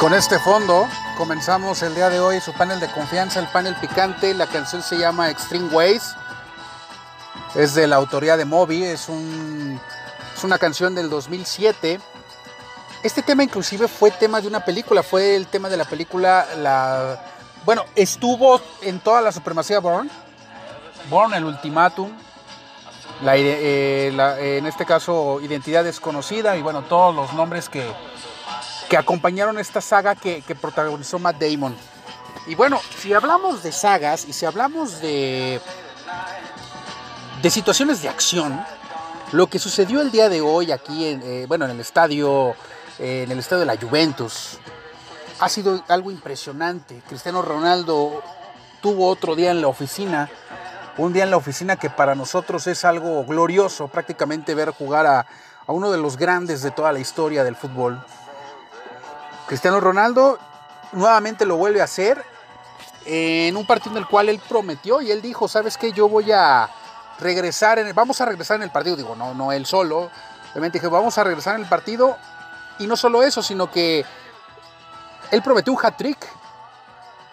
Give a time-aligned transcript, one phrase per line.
[0.00, 4.32] con este fondo comenzamos el día de hoy su panel de confianza, el panel picante.
[4.32, 6.16] La canción se llama Extreme Ways.
[7.54, 9.78] Es de la autoría de Moby, es, un,
[10.34, 12.00] es una canción del 2007.
[13.02, 17.22] Este tema inclusive fue tema de una película, fue el tema de la película, la,
[17.66, 20.10] bueno, estuvo en toda la supremacía Born,
[21.10, 22.10] Born, el ultimátum,
[23.26, 27.84] eh, en este caso Identidad Desconocida y bueno, todos los nombres que,
[28.90, 31.76] que acompañaron esta saga que, protagonizó Matt Damon.
[32.48, 35.60] Y bueno, si hablamos de sagas y si hablamos de,
[37.40, 38.60] de situaciones de acción,
[39.30, 42.56] lo que sucedió el día de hoy aquí, en, eh, bueno, en el estadio,
[42.98, 44.58] eh, en el estadio de la Juventus,
[45.38, 47.00] ha sido algo impresionante.
[47.08, 48.24] Cristiano Ronaldo
[48.82, 50.28] tuvo otro día en la oficina,
[50.96, 55.20] un día en la oficina que para nosotros es algo glorioso, prácticamente ver jugar a,
[55.64, 58.04] a uno de los grandes de toda la historia del fútbol.
[59.50, 60.38] Cristiano Ronaldo
[60.92, 62.24] nuevamente lo vuelve a hacer
[63.04, 65.90] en un partido en el cual él prometió y él dijo, ¿sabes qué?
[65.90, 66.70] Yo voy a
[67.18, 68.94] regresar, en vamos a regresar en el partido.
[68.94, 70.08] Digo, no, no él solo.
[70.52, 72.16] Obviamente dije, vamos a regresar en el partido.
[72.78, 74.04] Y no solo eso, sino que
[75.32, 76.28] él prometió un hat-trick.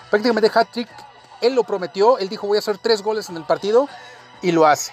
[0.10, 0.90] Prácticamente hat-trick.
[1.40, 2.18] Él lo prometió.
[2.18, 3.88] Él dijo, voy a hacer tres goles en el partido.
[4.42, 4.92] Y lo hace.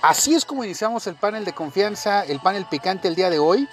[0.00, 3.68] Así es como iniciamos el panel de confianza, el panel picante el día de hoy.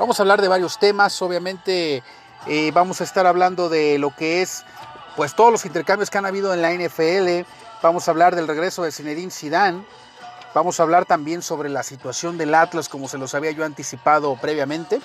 [0.00, 2.02] Vamos a hablar de varios temas, obviamente
[2.46, 4.64] eh, vamos a estar hablando de lo que es
[5.14, 7.46] pues todos los intercambios que han habido en la NFL,
[7.82, 9.84] vamos a hablar del regreso de Zinedine Zidane,
[10.54, 14.38] vamos a hablar también sobre la situación del Atlas como se los había yo anticipado
[14.40, 15.02] previamente.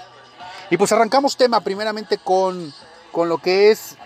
[0.70, 2.74] Y pues arrancamos tema primeramente con,
[3.12, 3.98] con lo que es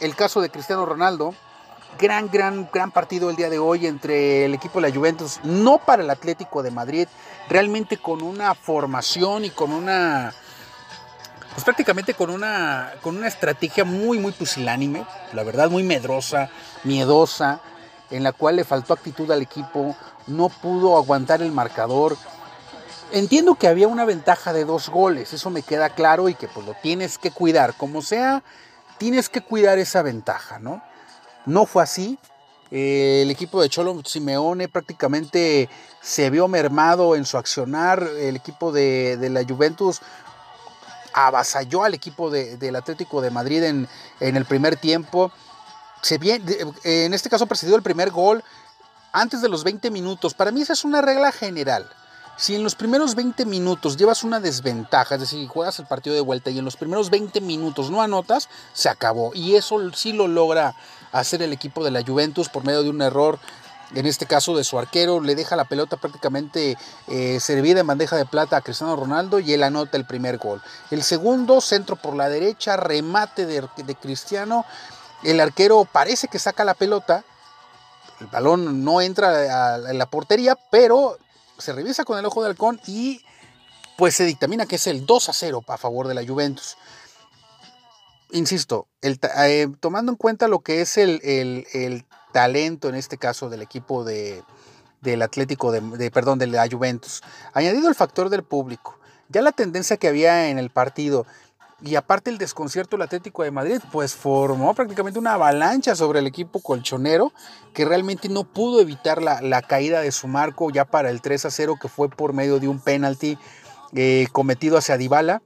[0.00, 1.34] el caso de Cristiano Ronaldo.
[1.98, 5.78] Gran, gran, gran partido el día de hoy entre el equipo de la Juventus, no
[5.78, 7.06] para el Atlético de Madrid,
[7.48, 10.32] realmente con una formación y con una,
[11.52, 16.50] pues prácticamente con una, con una estrategia muy, muy pusilánime, la verdad muy medrosa,
[16.82, 17.60] miedosa,
[18.10, 19.94] en la cual le faltó actitud al equipo,
[20.26, 22.16] no pudo aguantar el marcador.
[23.12, 26.66] Entiendo que había una ventaja de dos goles, eso me queda claro y que pues
[26.66, 28.42] lo tienes que cuidar, como sea,
[28.98, 30.82] tienes que cuidar esa ventaja, ¿no?
[31.46, 32.18] No fue así,
[32.72, 35.68] el equipo de Cholo Simeone prácticamente
[36.00, 38.02] se vio mermado en su accionar.
[38.02, 40.00] El equipo de, la Juventus
[41.12, 43.88] avasalló al equipo del Atlético de Madrid en,
[44.20, 45.30] el primer tiempo.
[46.00, 46.18] Se
[46.84, 48.42] en este caso presidió el primer gol
[49.12, 50.32] antes de los 20 minutos.
[50.32, 51.90] Para mí esa es una regla general.
[52.38, 56.22] Si en los primeros 20 minutos llevas una desventaja, es decir, juegas el partido de
[56.22, 59.32] vuelta y en los primeros 20 minutos no anotas, se acabó.
[59.34, 60.74] Y eso sí lo logra
[61.12, 63.38] hacer el equipo de la Juventus por medio de un error
[63.94, 66.78] en este caso de su arquero, le deja la pelota prácticamente
[67.08, 70.62] eh, servida en bandeja de plata a Cristiano Ronaldo y él anota el primer gol.
[70.90, 73.62] El segundo, centro por la derecha, remate de,
[74.00, 74.64] Cristiano.
[75.22, 77.24] El arquero parece que saca la pelota,
[78.20, 81.18] el balón no entra en la portería, pero
[81.58, 83.22] se revisa con el ojo de halcón y
[83.98, 86.76] pues se dictamina que es el 2 a 0 a favor de la Juventus
[88.32, 94.04] insisto, eh, tomando en cuenta lo que es el, talento en este caso del equipo
[94.04, 94.42] de,
[95.02, 97.22] del Atlético, de, perdón, de la Juventus,
[97.52, 98.98] añadido el factor del público,
[99.28, 101.26] ya la tendencia que había en el partido
[101.84, 106.26] y aparte el desconcierto del Atlético de Madrid, pues formó prácticamente una avalancha sobre el
[106.26, 107.32] equipo colchonero
[107.74, 111.50] que realmente no pudo evitar la, caída de su marco ya para el 3 a
[111.50, 113.36] 0 que fue por medio de un penalti
[113.94, 115.42] eh, cometido hacia Dybala.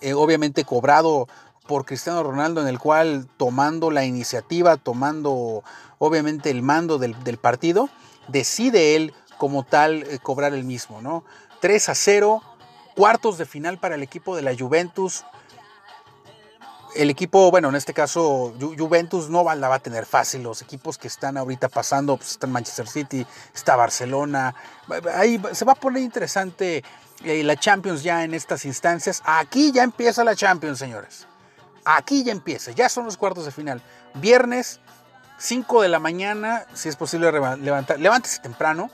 [0.00, 1.28] Eh, obviamente cobrado
[1.66, 5.62] por Cristiano Ronaldo en el cual tomando la iniciativa, tomando
[5.98, 7.88] obviamente el mando del, partido,
[8.28, 11.24] decide él como tal eh, cobrar el mismo, ¿no?
[11.60, 12.42] 3 a 0,
[12.94, 15.24] cuartos de final para el equipo de la Juventus.
[16.94, 20.42] El equipo, bueno, en este caso Juventus no la va a tener fácil.
[20.42, 24.54] Los equipos que están ahorita pasando, pues están Manchester City, está Barcelona.
[25.14, 26.84] Ahí se va a poner interesante
[27.24, 29.22] eh, la Champions ya en estas instancias.
[29.24, 31.26] Aquí ya empieza la Champions, señores.
[31.84, 33.82] Aquí ya empieza, ya son los cuartos de final.
[34.14, 34.80] Viernes,
[35.38, 38.90] 5 de la mañana, si es posible levantar, levántese temprano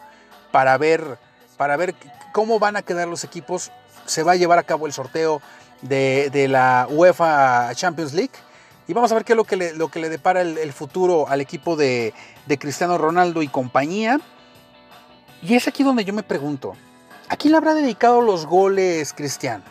[0.51, 1.19] para ver,
[1.57, 1.95] para ver
[2.33, 3.71] cómo van a quedar los equipos.
[4.07, 5.41] Se va a llevar a cabo el sorteo
[5.83, 8.33] de, la UEFA Champions League.
[8.89, 11.29] Y vamos a ver qué es lo que le, lo que le depara el, futuro
[11.29, 12.13] al equipo de,
[12.47, 14.19] de, Cristiano Ronaldo y compañía.
[15.43, 16.75] Y es aquí donde yo me pregunto,
[17.29, 19.63] ¿a quién le habrá dedicado los goles Cristiano?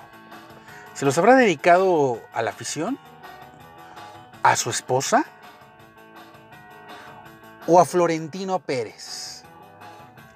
[0.94, 2.98] ¿Se los habrá dedicado a la afición?
[4.44, 5.25] A su esposa
[7.68, 9.44] o a Florentino Pérez?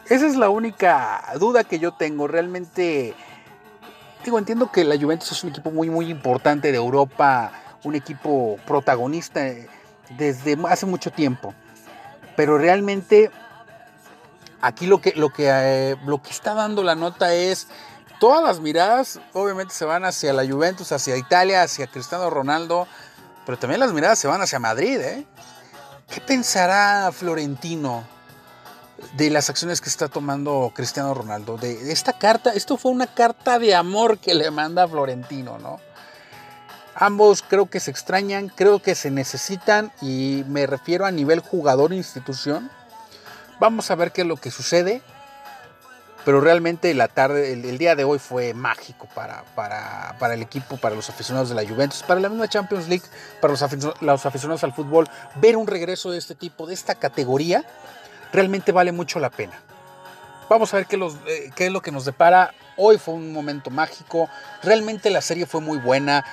[0.10, 2.28] Esa es la única duda que yo tengo.
[2.28, 3.16] Realmente
[4.24, 7.52] digo, entiendo que la Juventus es un equipo muy, muy importante de Europa,
[7.84, 9.42] un equipo protagonista
[10.18, 11.54] desde hace mucho tiempo.
[12.36, 13.32] Pero realmente
[14.62, 17.68] aquí lo que, lo que, eh, lo que está dando la nota es,
[18.20, 22.88] todas las miradas obviamente se van hacia la Juventus, hacia Italia, hacia Cristiano Ronaldo,
[23.46, 25.00] pero también las miradas se van hacia Madrid.
[25.00, 25.26] ¿eh?
[26.10, 28.04] ¿Qué pensará Florentino
[29.18, 31.58] de las acciones que está tomando Cristiano Ronaldo?
[31.58, 35.80] De esta carta, esto fue una carta de amor que le manda Florentino, ¿no?
[36.96, 42.70] Ambos creo que se extrañan, creo que se necesitan y me refiero a nivel jugador-institución.
[43.60, 45.02] Vamos a ver qué es lo que sucede,
[46.26, 50.96] pero realmente la tarde, el, día de hoy fue mágico para, para, el equipo, para
[50.96, 53.04] los aficionados de la Juventus, para la misma Champions League,
[53.42, 55.08] para los aficionados, al fútbol.
[55.36, 57.66] Ver un regreso de este tipo, de esta categoría,
[58.32, 59.60] realmente vale mucho la pena.
[60.50, 60.96] Vamos a ver qué,
[61.28, 62.54] eh, qué es lo que nos depara.
[62.78, 64.30] Hoy fue un momento mágico.
[64.62, 66.24] Realmente la serie fue muy buena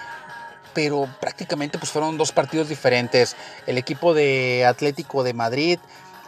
[0.72, 3.36] pero prácticamente pues fueron dos partidos diferentes.
[3.66, 5.81] El equipo de Atlético de Madrid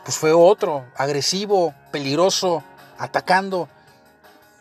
[0.05, 2.65] pues fue otro, agresivo, peligroso,
[3.03, 3.69] atacando.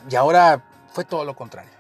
[0.10, 1.72] Y ahora fue todo lo contrario.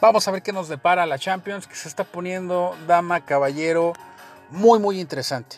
[0.00, 3.92] Vamos a ver qué nos depara la Champions, que se está poniendo, dama, caballero,
[4.50, 5.56] muy, muy interesante.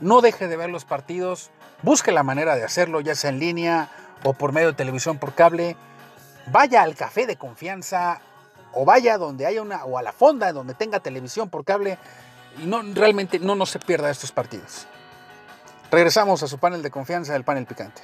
[0.00, 1.50] No deje de ver los partidos,
[1.82, 3.90] busque la manera de hacerlo, ya sea en línea
[4.24, 5.76] o por medio de televisión por cable.
[6.46, 8.20] Vaya al café de confianza
[8.72, 11.98] o vaya donde haya una, o a la fonda donde tenga televisión por cable
[12.62, 14.86] y no, realmente no, no se pierda estos partidos.
[15.90, 18.02] Regresamos a su panel de confianza, el panel picante.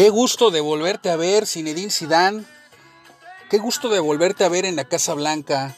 [0.00, 2.46] Qué gusto de volverte a ver, Zinedine Zidane.
[3.50, 5.76] Qué gusto de volverte a ver en la Casa Blanca,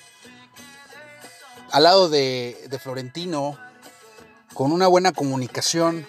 [1.72, 3.58] al lado de, Florentino,
[4.54, 6.06] con una buena comunicación.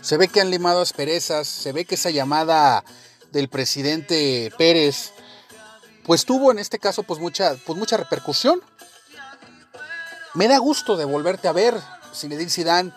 [0.00, 2.82] Se ve que han limado asperezas, se ve que esa llamada
[3.30, 5.12] del presidente Pérez,
[6.06, 8.60] pues tuvo en este caso pues mucha, pues mucha repercusión.
[10.34, 11.80] Me da gusto de volverte a ver,
[12.12, 12.92] Zinedine Zidane,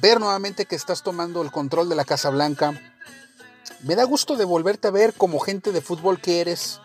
[0.00, 2.88] ver nuevamente que estás tomando el control de la Casa Blanca
[3.82, 6.80] me da gusto de volverte a ver como gente de fútbol que eres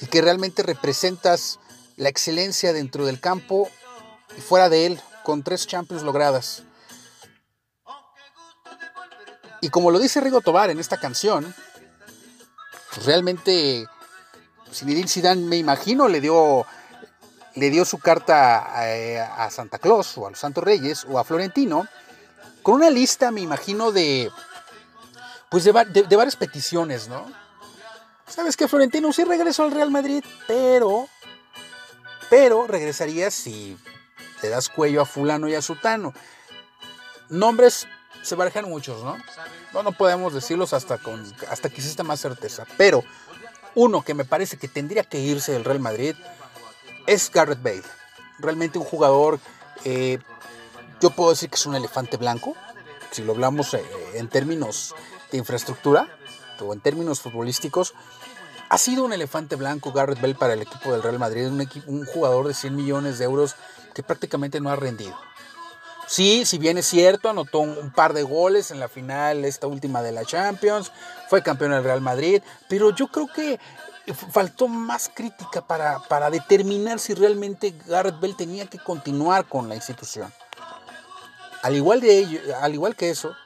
[0.00, 1.58] y que realmente representas
[1.96, 3.68] la excelencia dentro del campo
[4.36, 6.62] y fuera de él, con tres Champions logradas.
[9.60, 11.52] Y como lo dice Rigo Tobar en esta canción,
[12.94, 13.86] pues realmente
[14.72, 16.64] Zinedine Zidane me imagino le dio
[17.54, 21.24] le dio su carta a, a Santa Claus o a los Santos Reyes o a
[21.24, 21.88] Florentino
[22.62, 24.30] con una lista, me imagino, de
[25.50, 27.26] pues de, varias peticiones, ¿no?
[28.26, 29.12] ¿Sabes qué, Florentino?
[29.12, 31.08] Sí regresó al Real Madrid, pero,
[32.28, 33.78] pero regresaría si
[34.42, 36.12] le das cuello a fulano y a sutano.
[37.30, 37.86] Nombres
[38.22, 39.16] se barajan muchos, ¿no?
[39.72, 42.66] No, no podemos decirlos hasta, con, hasta que exista más certeza.
[42.76, 43.02] Pero
[43.74, 46.14] uno que me parece que tendría que irse del Real Madrid
[47.06, 47.82] es Garrett Bale.
[48.38, 49.40] Realmente un jugador,
[49.84, 50.18] eh,
[51.00, 52.54] yo puedo decir que es un elefante blanco,
[53.10, 54.94] si lo hablamos eh, en términos
[55.30, 56.08] de infraestructura
[56.60, 57.94] o en términos futbolísticos,
[58.68, 62.04] ha sido un elefante blanco Garrett Bell para el equipo del Real Madrid, un, un
[62.04, 63.56] jugador de 100 millones de euros
[63.94, 65.16] que prácticamente no ha rendido.
[66.08, 70.00] Sí, si bien es cierto, anotó un, par de goles en la final, esta última
[70.00, 70.90] de la Champions,
[71.28, 73.60] fue campeón del Real Madrid, pero yo creo que
[74.32, 79.74] faltó más crítica para, para determinar si realmente Garrett Bell tenía que continuar con la
[79.74, 80.32] institución.
[81.62, 83.36] Al igual, de ello, al igual que eso,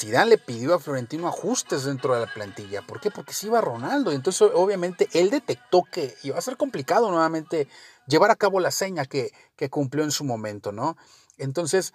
[0.00, 2.80] Zidane le pidió a Florentino ajustes dentro de la plantilla.
[2.80, 3.10] ¿Por qué?
[3.10, 4.12] Porque se iba Ronaldo.
[4.12, 7.68] Entonces, obviamente, él detectó que iba a ser complicado nuevamente
[8.06, 9.30] llevar a cabo la seña que
[9.68, 10.96] cumplió en su momento, ¿no?
[11.36, 11.92] Entonces,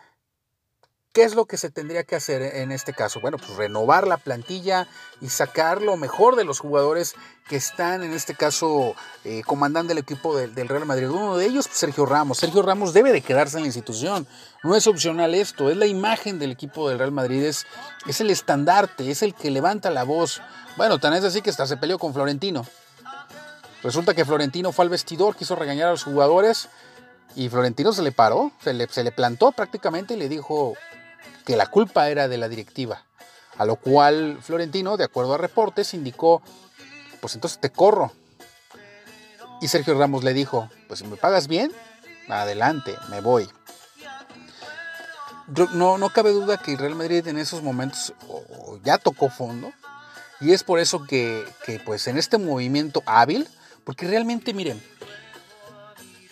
[1.16, 3.22] ¿Qué es lo que se tendría que hacer en este caso?
[3.22, 4.86] Bueno, pues renovar la plantilla
[5.22, 7.16] y sacar lo mejor de los jugadores
[7.48, 11.10] que están, en este caso, eh, comandando el equipo del, Real Madrid.
[11.10, 12.40] Uno de ellos, pues, Sergio Ramos.
[12.40, 14.28] Sergio Ramos debe de quedarse en la institución.
[14.62, 17.66] No es opcional esto, es la imagen del equipo del Real Madrid, es,
[18.06, 20.42] es el estandarte, es el que levanta la voz.
[20.76, 22.66] Bueno, tan es así que hasta se peleó con Florentino.
[23.84, 26.68] Resulta que Florentino fue al vestidor, quiso regañar a los jugadores
[27.38, 30.76] y Florentino se le paró, se le, se le plantó prácticamente y le dijo,
[31.46, 33.06] que la culpa era de la directiva.
[33.58, 36.42] A lo cual Florentino, de acuerdo a reportes, indicó,
[37.22, 38.12] pues entonces te corro.
[39.62, 41.72] Y Sergio Ramos le dijo, pues si me pagas bien,
[42.28, 43.48] adelante, me voy.
[45.74, 48.14] no, no cabe duda que Real Madrid en esos momentos
[48.84, 49.72] ya tocó fondo.
[50.42, 53.48] Y es por eso que, que, pues en este movimiento hábil,
[53.86, 54.84] porque realmente miren,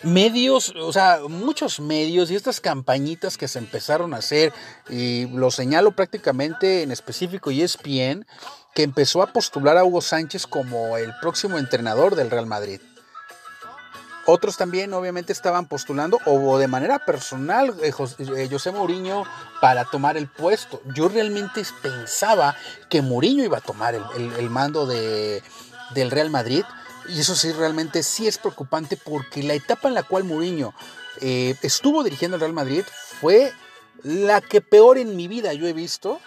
[0.04, 4.52] medios, o sea, muchos medios y estas campañitas que se empezaron a hacer,
[4.88, 8.26] y lo señalo prácticamente en específico y es bien,
[8.74, 12.80] que empezó a postular a Hugo Sánchez como el próximo entrenador del Real Madrid.
[14.26, 19.24] Otros también obviamente estaban postulando o de manera personal eh, eh, José Mourinho
[19.60, 20.80] para tomar el puesto.
[20.94, 22.56] Yo realmente pensaba
[22.88, 25.42] que Mourinho iba a tomar el, mando de,
[25.94, 26.64] del Real Madrid.
[27.08, 30.74] Y eso sí, realmente sí es preocupante porque la etapa en la cual Mourinho
[31.20, 32.84] eh, estuvo dirigiendo el Real Madrid
[33.20, 33.52] fue
[34.02, 36.20] la que peor en mi vida yo he visto,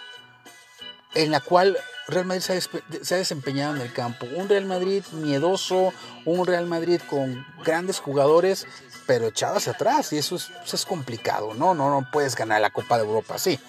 [1.14, 4.26] en la cual Real Madrid se ha, desempeñado en el campo.
[4.34, 5.92] Un Real Madrid miedoso,
[6.24, 8.66] un Real Madrid con grandes jugadores,
[9.06, 10.12] pero echado hacia atrás.
[10.12, 11.74] Y eso es, complicado, ¿no?
[11.74, 11.90] ¿no?
[11.90, 13.60] No puedes ganar la Copa de Europa así.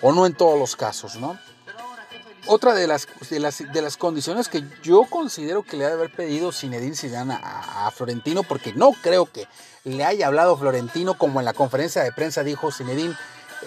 [0.00, 1.38] O no en todos los casos, ¿no?
[2.46, 6.52] Otra de las, de las, condiciones que yo considero que le ha de haber pedido
[6.52, 9.48] Zinedine Zidane a, Florentino, porque no creo que
[9.84, 13.16] le haya hablado Florentino como en la conferencia de prensa dijo Zinedine,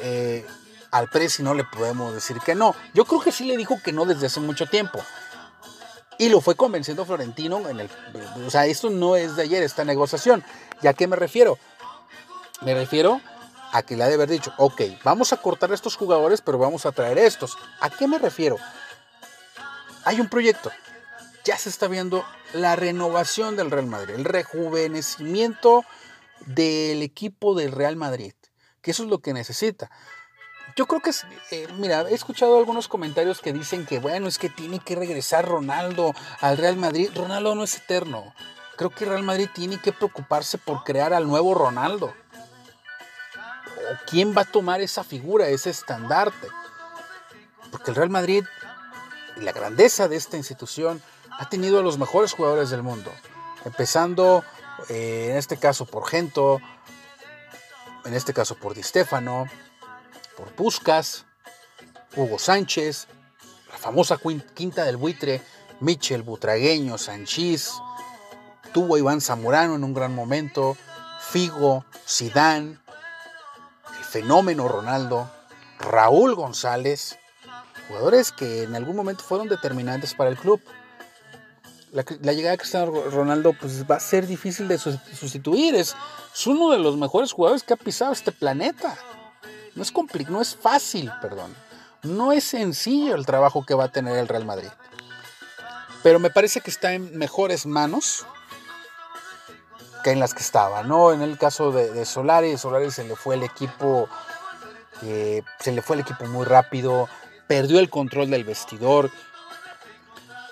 [0.01, 0.45] eh,
[0.91, 2.75] al precio no le podemos decir que no.
[2.93, 4.99] Yo creo que sí le dijo que no desde hace mucho tiempo.
[6.19, 7.89] Y lo fue convenciendo Florentino en el...
[8.45, 10.43] O sea, esto no es de ayer, esta negociación.
[10.81, 11.57] ¿Y a qué me refiero?
[12.61, 13.21] Me refiero
[13.71, 16.57] a que le ha de haber dicho, ok, vamos a cortar a estos jugadores, pero
[16.57, 17.57] vamos a traer estos.
[17.79, 18.57] ¿A qué me refiero?
[20.05, 20.71] Hay un proyecto.
[21.43, 25.85] Ya se está viendo la renovación del Real Madrid, el rejuvenecimiento
[26.45, 28.33] del equipo del Real Madrid,
[28.81, 29.89] que eso es lo que necesita.
[30.75, 31.11] Yo creo que
[31.51, 35.47] eh, mira, he escuchado algunos comentarios que dicen que, bueno, es que tiene que regresar
[35.47, 37.09] Ronaldo al Real Madrid.
[37.15, 38.33] Ronaldo no es eterno.
[38.75, 42.13] Creo que Real Madrid tiene que preocuparse por crear al nuevo Ronaldo.
[43.91, 46.47] ¿O quién va a tomar esa figura, ese estandarte?
[47.71, 48.43] Porque el Real Madrid,
[49.37, 51.01] la grandeza de esta institución,
[51.39, 53.11] ha tenido a los mejores jugadores del mundo.
[53.65, 54.43] Empezando,
[54.89, 56.59] eh, en este caso, por Gento,
[58.05, 59.45] en este caso por Di Stefano,
[60.35, 61.25] por Puscas,
[62.15, 63.07] Hugo Sánchez,
[63.69, 64.17] la famosa
[64.55, 65.41] quinta del buitre,
[65.79, 67.73] Michel Butragueño, Sanchís,
[68.73, 70.77] tuvo Iván Zamorano en un gran momento,
[71.19, 72.81] Figo, Sidán,
[74.07, 75.29] fenómeno Ronaldo,
[75.79, 77.19] Raúl González,
[77.87, 80.61] jugadores que en algún momento fueron determinantes para el club.
[81.91, 85.75] La, llegada de Cristiano Ronaldo pues, va a ser difícil de sustituir.
[85.75, 85.95] es,
[86.45, 88.95] uno de los mejores jugadores que ha pisado este planeta.
[89.75, 89.93] No es
[90.29, 91.55] no es fácil, perdón.
[92.03, 94.69] No es sencillo el trabajo que va a tener el Real Madrid.
[96.03, 98.25] Pero me parece que está en mejores manos
[100.07, 101.11] que en las que estaba, ¿no?
[101.11, 104.07] En el caso de, Solari, Solari se le fue el equipo,
[105.01, 107.09] se le fue el equipo muy rápido,
[107.45, 109.11] perdió el control del vestidor,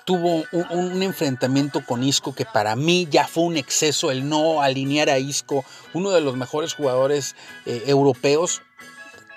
[0.03, 5.09] tuvo un, enfrentamiento con Isco que para mí ya fue un exceso el no alinear
[5.09, 8.61] a Isco, uno de los mejores jugadores eh, europeos,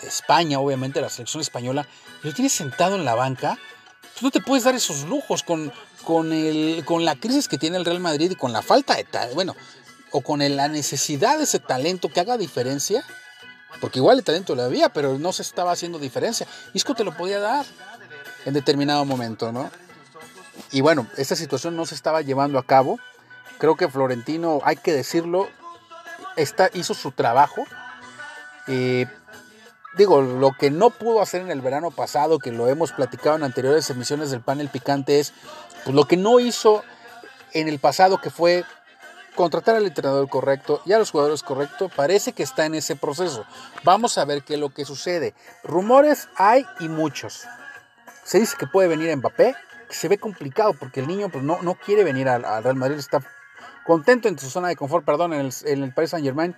[0.03, 1.87] de España, obviamente la selección española,
[2.25, 3.57] lo tienes sentado en la banca,
[4.19, 5.73] tú no te puedes dar esos lujos con,
[6.03, 9.07] con, el, con la crisis que tiene el Real Madrid y con la falta de
[9.35, 9.55] bueno,
[10.11, 13.05] o con la necesidad de ese talento que haga diferencia,
[13.81, 16.47] porque igual el talento lo había, pero no se estaba haciendo diferencia.
[16.73, 17.67] Isco te lo podía dar
[18.45, 19.71] en determinado momento, ¿no?
[20.73, 22.99] Y bueno, esta situación no se estaba llevando a cabo.
[23.59, 25.49] Creo que Florentino, hay que decirlo,
[26.37, 27.65] está, hizo su trabajo.
[28.67, 29.07] Eh,
[29.97, 33.45] digo, lo que no pudo hacer en el verano pasado, que lo hemos platicado en
[33.45, 35.33] anteriores emisiones del panel picante, es
[35.85, 36.85] pues, lo que no hizo
[37.53, 38.65] en el pasado, que fue
[39.35, 43.45] contratar al entrenador correcto y a los jugadores correctos, parece que está en ese proceso.
[43.85, 45.35] Vamos a ver qué es lo que sucede.
[45.65, 47.47] Rumores hay y muchos.
[48.25, 49.55] Se dice que puede venir Mbappé,
[49.89, 52.99] que se ve complicado porque el niño pues, no, no quiere venir al, Real Madrid,
[52.99, 53.21] está
[53.87, 56.55] contento en su zona de confort, perdón, en el, en el Paris Saint Germain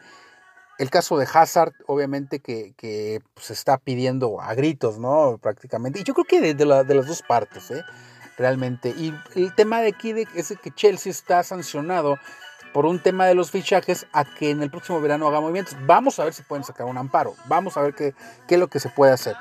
[0.80, 5.36] el caso de Hazard, obviamente, que, que se pues, está pidiendo a gritos, ¿no?
[5.36, 6.00] Prácticamente.
[6.00, 7.84] Y yo creo que de, las dos partes, ¿eh?
[8.38, 8.88] Realmente.
[8.96, 12.16] Y el tema de aquí es que Chelsea está sancionado
[12.72, 15.76] por un tema de los fichajes a que en el próximo verano haga movimientos.
[15.86, 17.34] Vamos a ver si pueden sacar un amparo.
[17.46, 18.14] Vamos a ver qué,
[18.46, 19.36] qué es lo que se puede hacer.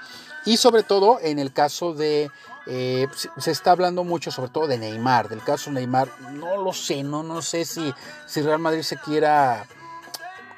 [0.45, 2.31] Y sobre todo en el caso de...
[2.65, 3.07] Eh,
[3.37, 5.27] se está hablando mucho sobre todo de Neymar.
[5.29, 7.93] Del caso Neymar, no lo sé, no, no sé si,
[8.27, 9.65] si Real Madrid se quiera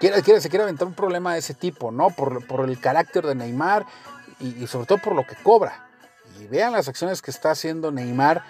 [0.01, 2.10] quiere, se quiere aventar un problema de ese tipo, ¿no?
[2.10, 3.86] Por, el carácter de Neymar
[4.40, 5.88] y, sobre todo por lo que cobra.
[6.40, 8.44] Y vean las acciones que está haciendo Neymar,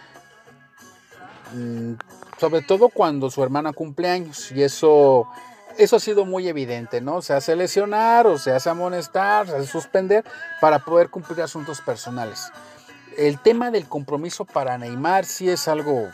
[1.54, 1.94] mm,
[2.42, 4.52] sobre todo cuando su hermana cumple años.
[4.52, 5.28] Y eso,
[5.78, 7.22] eso ha sido muy evidente, ¿no?
[7.22, 10.26] Se hace lesionar o se hace amonestar, se hace suspender
[10.60, 12.52] para poder cumplir asuntos personales.
[13.16, 16.10] El tema del compromiso para Neymar sí es algo,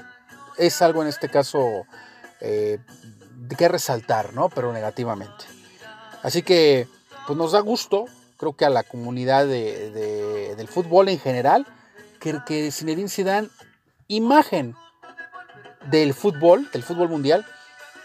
[0.57, 1.85] es algo en este caso
[2.41, 2.79] eh,
[3.37, 4.49] de que resaltar, ¿no?
[4.49, 5.45] Pero negativamente.
[6.23, 6.89] Así que,
[7.25, 8.03] pues nos da gusto,
[8.35, 11.65] creo que a la comunidad del fútbol en general,
[12.19, 13.47] que, que Zinedine Zidane,
[14.09, 14.75] imagen
[15.89, 17.45] del fútbol, del fútbol mundial,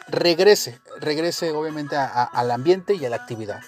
[0.09, 3.61] regrese, regrese obviamente al ambiente y a la actividad.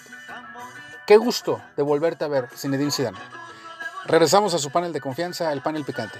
[1.05, 3.17] Qué gusto de volverte a ver, Zinedine Zidane.
[4.05, 6.19] Regresamos a su panel de confianza, el panel picante.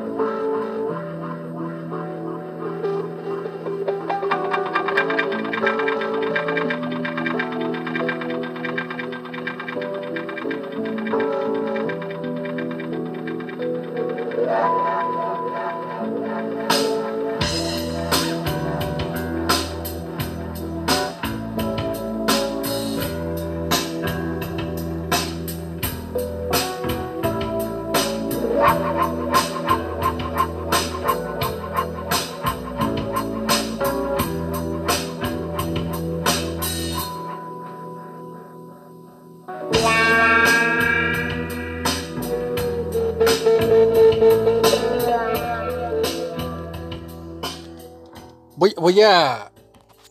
[48.91, 49.51] voy a,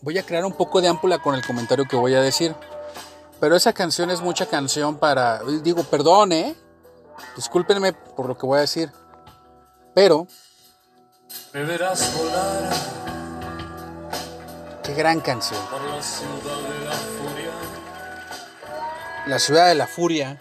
[0.01, 2.55] voy a crear un poco de ámpula con el comentario que voy a decir.
[3.39, 5.43] Pero esa canción es mucha canción para...
[5.43, 6.55] Digo, perdón, ¿eh?
[7.35, 8.91] Discúlpenme por lo que voy a decir.
[9.93, 10.27] Pero...
[11.53, 12.73] Me verás volar.
[14.83, 15.59] Qué gran canción.
[15.67, 17.51] la ciudad de la furia.
[19.27, 20.39] La ciudad de la furia.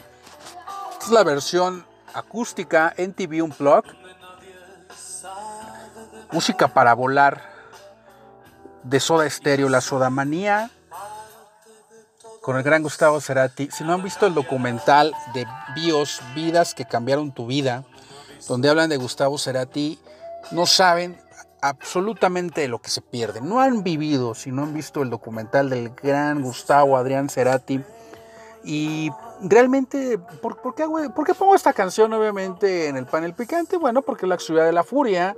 [0.92, 3.92] Esta es la versión acústica en TV Unplugged.
[6.32, 7.59] Música para volar
[8.82, 10.70] de Soda Stereo, la Sodamanía,
[12.40, 13.70] con el gran Gustavo Cerati.
[13.70, 17.84] Si no han visto el documental de Bios, Vidas que cambiaron tu vida,
[18.48, 19.98] donde hablan de Gustavo Cerati,
[20.50, 21.20] no saben
[21.60, 23.40] absolutamente lo que se pierde.
[23.40, 27.82] No han vivido, si no han visto el documental del gran Gustavo Adrián Cerati.
[28.64, 29.10] Y
[29.42, 33.76] realmente, ¿por, qué ¿por, qué pongo esta canción obviamente en el panel picante?
[33.76, 35.36] Bueno, porque es la ciudad de la furia.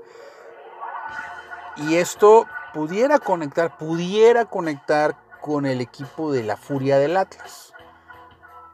[1.76, 7.72] Y esto pudiera conectar, pudiera conectar con el equipo de la Furia del Atlas.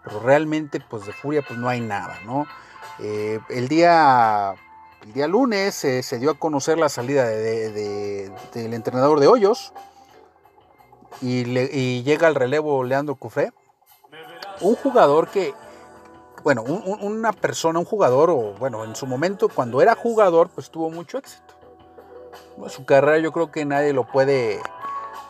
[0.04, 2.46] Pero realmente, pues de Furia, pues no hay nada, ¿no?
[3.00, 4.54] Eh, el, día,
[5.02, 9.72] el día lunes se dio a conocer la salida del entrenador de Hoyos
[11.20, 13.52] y, llega al relevo Leandro Cufré.
[14.60, 15.54] Un jugador que,
[16.42, 20.90] bueno, una persona, un jugador, o bueno, en su momento cuando era jugador, pues tuvo
[20.90, 21.57] mucho éxito
[22.68, 24.60] su carrera yo creo que nadie lo puede,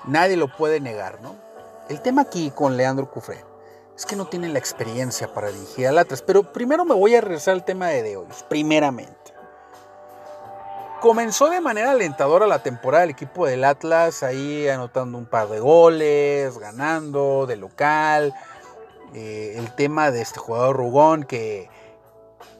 [0.04, 1.34] nadie lo puede negar, ¿no?
[1.88, 3.44] El tema aquí con Leandro Cufré
[3.96, 7.20] es que no tiene la experiencia para dirigir al Atlas, pero primero me voy a
[7.20, 9.16] regresar al tema de, de hoy, primeramente.
[11.00, 15.60] Comenzó de manera alentadora la temporada del equipo del Atlas, ahí anotando un par de
[15.60, 18.34] goles, ganando de local.
[19.14, 21.70] Eh, el tema de este jugador Rugón que,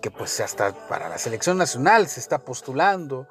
[0.01, 3.27] que pues hasta para la selección nacional se está postulando.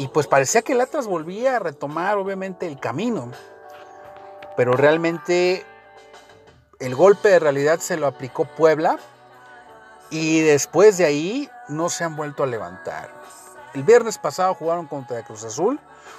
[0.00, 3.32] Y pues parecía que el Atlas volvía a retomar obviamente el camino.
[4.56, 5.62] Pero realmente
[6.78, 8.98] el golpe de realidad se lo aplicó Puebla
[10.08, 13.12] y después de ahí no se han vuelto a levantar.
[13.74, 15.78] El viernes pasado jugaron contra Cruz Azul,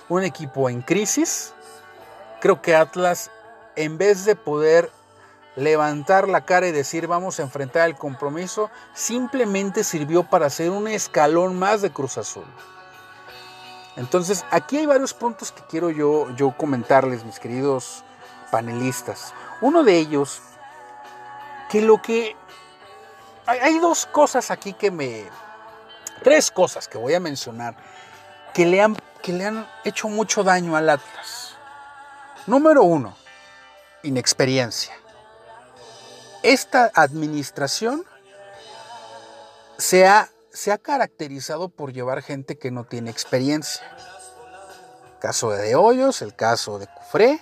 [0.09, 1.51] un equipo en crisis.
[2.39, 3.31] Creo que Atlas,
[3.75, 4.91] en vez de poder
[5.55, 10.87] levantar la cara y decir vamos a enfrentar el compromiso, simplemente sirvió para hacer un
[10.87, 12.45] escalón más de Cruz Azul.
[13.95, 18.03] Entonces, aquí hay varios puntos que quiero yo, yo comentarles, mis queridos
[18.49, 19.33] panelistas.
[19.61, 20.41] Uno de ellos,
[21.69, 22.35] que lo que...
[23.45, 25.25] Hay, dos cosas aquí que me...
[26.23, 27.75] Tres cosas que voy a mencionar
[28.53, 31.55] que le han, que le han hecho mucho daño al Atlas.
[32.45, 33.15] Número uno,
[34.03, 34.93] inexperiencia.
[36.43, 38.05] Esta administración
[39.77, 43.83] se ha se ha caracterizado por llevar gente que no tiene experiencia.
[45.13, 47.41] El caso de, Hoyos, el caso de Cufré.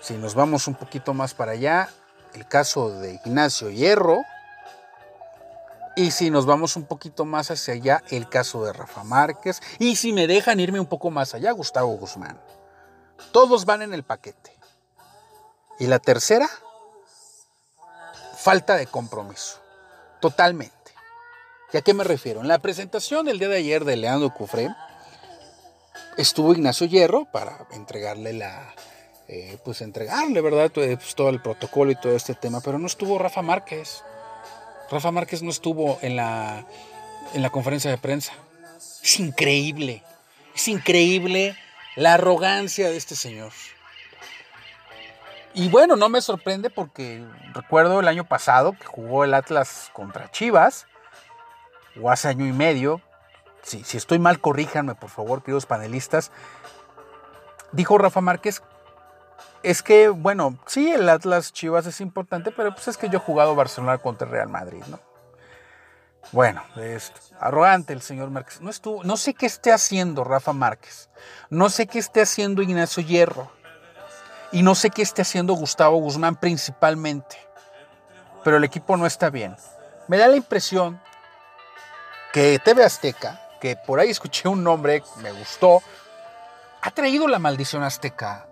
[0.00, 1.88] Si nos vamos un poquito más para allá,
[2.34, 4.22] el caso de Ignacio Hierro.
[5.94, 9.60] Y si nos vamos un poquito más hacia allá, el caso de Rafa Márquez.
[9.78, 12.40] Y si me dejan irme un poco más allá, Gustavo Guzmán.
[13.30, 14.56] Todos van en el paquete.
[15.78, 16.48] Y la tercera,
[18.36, 19.58] falta de compromiso.
[20.20, 20.81] Totalmente.
[21.72, 22.42] ¿Y a qué me refiero?
[22.42, 24.68] En la presentación del día de ayer de Leandro Cufré,
[26.18, 28.74] estuvo Ignacio Hierro para entregarle la,
[29.28, 30.70] eh, pues entregarle, ¿verdad?
[30.70, 34.04] Pues todo el protocolo y todo este tema, pero no estuvo Rafa Márquez.
[34.90, 36.66] Rafa Márquez no estuvo en la,
[37.32, 38.34] en la conferencia de prensa.
[39.02, 40.02] Es increíble,
[40.54, 41.56] es increíble
[41.96, 43.52] la arrogancia de este señor.
[45.54, 50.30] Y bueno, no me sorprende porque recuerdo el año pasado que jugó el Atlas contra
[50.30, 50.86] Chivas,
[52.00, 53.00] o hace año y medio.
[53.62, 56.30] Si, si estoy mal, corríjanme por favor, queridos panelistas.
[57.72, 58.62] Dijo Rafa Márquez
[59.62, 63.20] es que, bueno, sí, el Atlas Chivas es importante, pero pues es que yo he
[63.20, 64.98] jugado Barcelona contra Real Madrid, ¿no?
[66.32, 68.60] Bueno, es arrogante el señor Márquez.
[68.60, 71.10] No, estuvo, no sé qué esté haciendo Rafa Márquez.
[71.50, 73.50] No sé qué esté haciendo Ignacio Hierro.
[74.50, 77.36] Y no sé qué esté haciendo Gustavo Guzmán principalmente.
[78.44, 79.56] Pero el equipo no está bien.
[80.08, 81.00] Me da la impresión
[82.32, 85.82] que TV Azteca, que por ahí escuché un nombre, me gustó,
[86.80, 88.46] ha traído la maldición azteca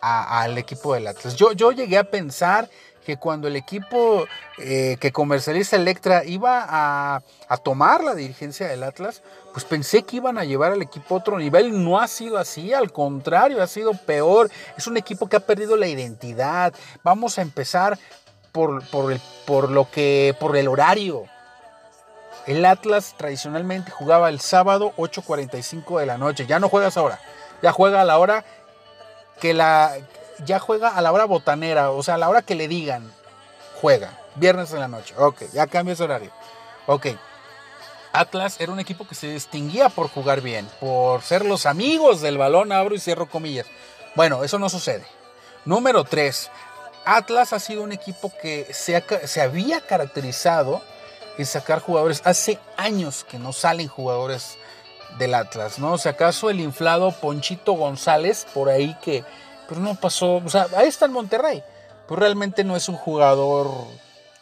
[0.00, 1.36] al equipo del Atlas.
[1.36, 2.68] Yo, yo llegué a pensar
[3.04, 4.26] que cuando el equipo
[4.58, 9.22] eh, que comercializa Electra iba a, a, tomar la dirigencia del Atlas,
[9.52, 11.84] pues pensé que iban a llevar al equipo a otro nivel.
[11.84, 14.50] No ha sido así, al contrario, ha sido peor.
[14.76, 16.74] Es un equipo que ha perdido la identidad.
[17.04, 17.96] Vamos a empezar
[18.50, 21.26] por, por, el, por lo que, por el horario.
[22.46, 26.46] El Atlas tradicionalmente jugaba el sábado 8.45 de la noche.
[26.46, 27.20] Ya no juegas ahora.
[27.62, 28.44] Ya juega a la hora
[29.40, 29.96] que la
[30.44, 33.10] ya juega a la hora botanera, o sea, a la hora que le digan,
[33.80, 35.14] juega, viernes en la noche.
[35.16, 36.30] Ok, ya cambia ese horario.
[36.86, 37.06] Ok.
[38.12, 42.38] Atlas era un equipo que se distinguía por jugar bien, por ser los amigos del
[42.38, 43.66] balón, abro y cierro comillas.
[44.14, 45.04] Bueno, eso no sucede.
[45.64, 46.50] Número 3.
[47.04, 50.82] Atlas ha sido un equipo que se, se había caracterizado
[51.38, 52.22] en sacar jugadores.
[52.24, 54.58] Hace años que no salen jugadores
[55.18, 55.92] del Atlas, ¿no?
[55.92, 59.24] O sea, acaso el inflado Ponchito González, por ahí que,
[59.68, 61.62] pero no pasó, o sea, ahí está en Monterrey,
[62.06, 63.70] pues realmente no es un jugador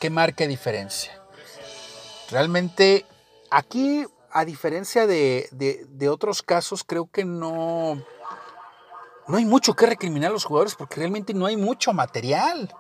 [0.01, 1.13] que marque diferencia.
[2.31, 3.07] Realmente
[3.51, 8.03] aquí, a diferencia de, de, otros casos, creo que no,
[9.29, 12.75] no hay mucho que recriminar a los jugadores porque realmente no hay mucho material.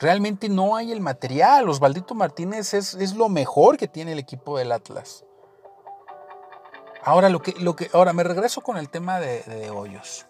[0.00, 1.68] Realmente no hay el material.
[1.68, 5.24] Osvaldito Martínez es, es lo mejor que tiene el equipo del Atlas.
[7.02, 10.26] Ahora, lo que, lo que, ahora me regreso con el tema de, Hoyos.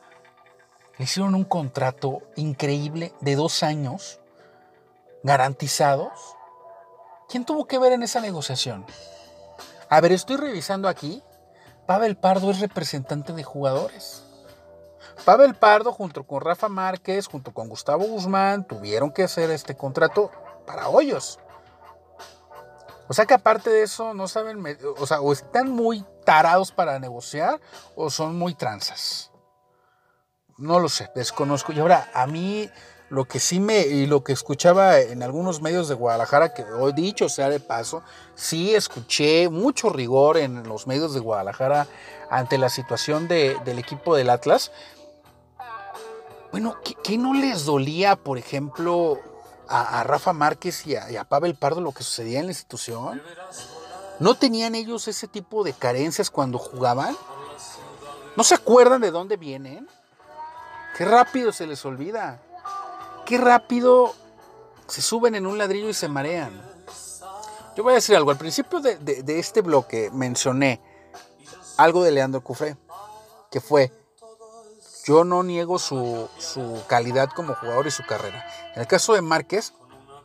[0.98, 4.20] Le hicieron un contrato increíble de dos años,
[5.22, 6.36] garantizados.
[7.28, 8.86] ¿Quién tuvo que ver en esa negociación?
[9.88, 11.22] A ver, estoy revisando aquí.
[11.86, 14.24] Pavel Pardo es representante de jugadores.
[15.24, 20.30] Pavel Pardo junto con Rafa Márquez, junto con Gustavo Guzmán, tuvieron que hacer este contrato
[20.66, 21.38] para Hoyos.
[23.08, 24.64] O sea que aparte de eso, no saben,
[24.98, 27.60] o sea, o están muy tarados para negociar
[27.96, 29.32] o son muy tranzas.
[30.56, 31.72] No lo sé, desconozco.
[31.72, 32.70] Y ahora, a mí
[33.08, 36.92] lo que sí me, y lo que escuchaba en algunos medios de Guadalajara, que hoy
[36.92, 38.04] dicho sea de paso,
[38.36, 41.88] sí escuché mucho rigor en los medios de Guadalajara
[42.30, 44.70] ante la situación del equipo del Atlas.
[46.50, 49.18] Bueno, ¿qué, no les dolía, por ejemplo,
[49.68, 53.22] a, Rafa Márquez y a, Pavel Pardo lo que sucedía en la institución?
[54.18, 57.16] ¿No tenían ellos ese tipo de carencias cuando jugaban?
[58.36, 59.88] ¿No se acuerdan de dónde vienen?
[60.96, 62.42] Qué rápido se les olvida.
[63.24, 64.14] Qué rápido
[64.88, 66.60] se suben en un ladrillo y se marean.
[67.76, 68.30] Yo voy a decir algo.
[68.30, 68.98] Al principio de,
[69.38, 70.80] este bloque mencioné
[71.76, 72.76] algo de Leandro Cufré,
[73.50, 73.92] que fue,
[75.10, 78.46] yo no niego su, su calidad como jugador y su carrera.
[78.76, 79.72] En el caso de Márquez,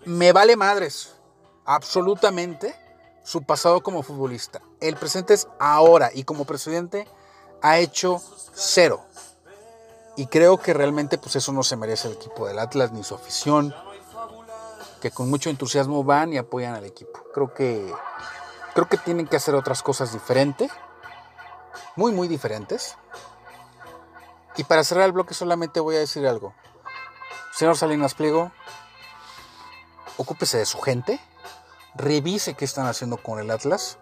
[0.06, 1.16] me vale madres,
[1.66, 2.76] absolutamente,
[3.24, 4.62] su pasado como futbolista.
[4.80, 7.08] El presente es ahora y como presidente
[7.64, 8.22] ha hecho
[8.54, 9.04] cero.
[10.18, 13.16] Y creo que realmente pues eso no se merece el equipo del Atlas ni su
[13.16, 13.74] afición,
[15.02, 17.20] que con mucho entusiasmo van y apoyan al equipo.
[17.34, 17.92] Creo que
[18.76, 20.72] creo que tienen que hacer otras cosas diferentes,
[21.96, 22.96] muy muy diferentes.
[24.58, 26.54] Y para cerrar el bloque solamente voy a decir algo.
[27.54, 28.52] Señor Salinas Pliego,
[30.18, 31.20] ocúpese de su gente,
[31.96, 33.98] revise qué están haciendo con el Atlas,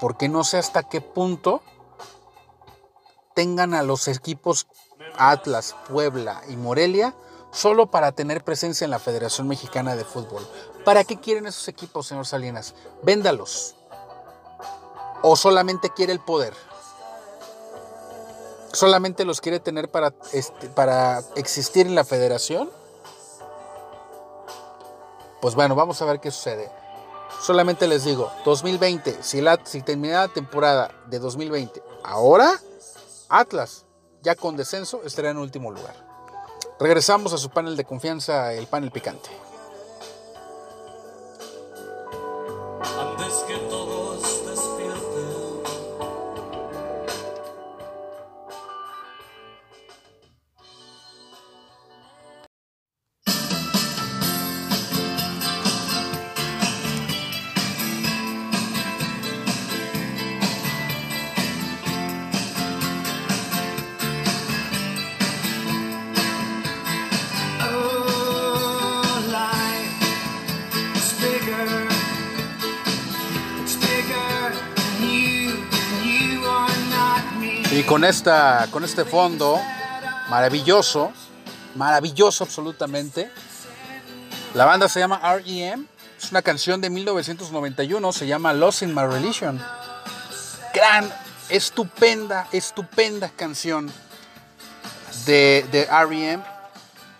[0.00, 1.62] porque no sé hasta qué punto
[3.34, 4.66] tengan a los equipos
[5.16, 7.14] Atlas, Puebla y Morelia
[7.50, 10.46] solo para tener presencia en la Federación Mexicana de Fútbol.
[10.84, 12.74] ¿Para qué quieren esos equipos, señor Salinas?
[13.02, 13.74] Véndalos.
[15.22, 16.54] ¿O solamente quiere el poder?
[18.72, 22.70] ¿Solamente los quiere tener para, este, para existir en la federación?
[25.40, 26.70] Pues bueno, vamos a ver qué sucede.
[27.40, 32.60] Solamente les digo, 2020, si, la, si termina la temporada de 2020, ahora
[33.28, 33.84] Atlas,
[34.22, 35.94] ya con descenso, estará en último lugar.
[36.80, 39.28] Regresamos a su panel de confianza, el panel picante.
[77.98, 79.60] Con, esta, con este fondo
[80.28, 81.12] maravilloso,
[81.74, 83.28] maravilloso absolutamente.
[84.54, 85.84] La banda se llama REM,
[86.16, 89.60] es una canción de 1991, se llama Lost in My Religion.
[90.72, 91.12] Gran,
[91.48, 93.92] estupenda, estupenda canción
[95.26, 96.40] de, de REM.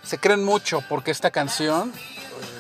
[0.05, 1.93] Se creen mucho porque esta canción,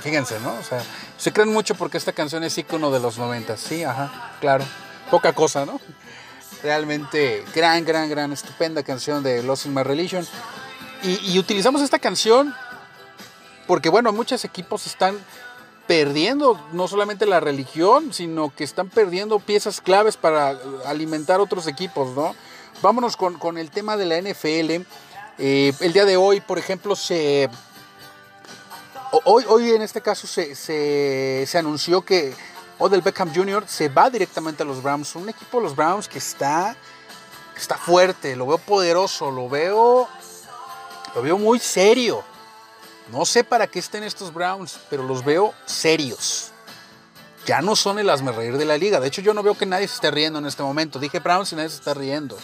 [0.03, 0.55] fíjense, ¿no?
[0.55, 0.83] O sea,
[1.19, 3.57] se creen mucho porque esta canción es icono de los 90.
[3.57, 4.65] Sí, ajá, claro.
[5.09, 5.81] Poca cosa, ¿no?
[6.63, 10.27] Realmente gran, gran, gran, estupenda canción de Lost in My Religion.
[11.03, 12.55] Y, utilizamos esta canción
[13.69, 15.17] porque, bueno, muchos equipos están
[15.87, 22.15] perdiendo no solamente la religión, sino que están perdiendo piezas claves para alimentar otros equipos,
[22.17, 22.35] ¿no?
[22.83, 24.85] Vámonos con, el tema de la NFL.
[25.39, 27.49] Eh, el día de hoy, por ejemplo, se...
[29.25, 32.35] Hoy, hoy en este caso se, se anunció que
[32.79, 33.65] Odell Beckham Jr.
[33.67, 35.15] se va directamente a los Browns.
[35.17, 36.77] Un equipo de los Browns que está,
[37.57, 40.09] está fuerte, lo veo poderoso, lo veo,
[41.15, 42.23] lo veo muy serio.
[43.13, 46.53] No sé para qué estén estos Browns, pero los veo serios.
[47.47, 49.01] Ya no son el reír de la liga.
[49.01, 50.99] De hecho, yo no veo que nadie se esté riendo en este momento.
[50.99, 52.37] Dije Browns y nadie se está riendo.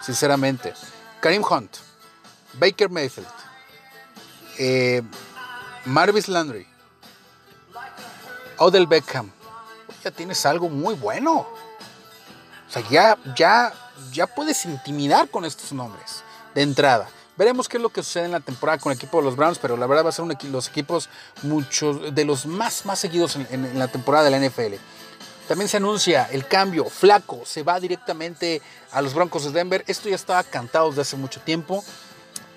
[0.00, 0.72] Sinceramente.
[1.20, 1.78] Karim Hunt,
[2.54, 3.28] Baker Mayfield,
[4.58, 5.02] eh,
[5.84, 6.66] Marvis Landry,
[8.58, 9.32] Odell Beckham,
[10.10, 11.46] tienes algo muy bueno.
[12.68, 13.72] O sea, ya, ya,
[14.12, 16.22] ya puedes intimidar con estos nombres
[16.54, 17.08] de entrada.
[17.38, 19.58] Veremos qué es lo que sucede en la temporada con el equipo de los Browns,
[19.58, 21.08] pero la verdad va a ser uno de los equipos
[21.42, 24.74] muchos de los más, más seguidos en, la temporada de la NFL.
[25.46, 26.84] También se anuncia el cambio.
[26.86, 29.84] Flaco se va directamente a los Broncos de Denver.
[29.86, 31.84] Esto ya estaba cantado desde hace mucho tiempo.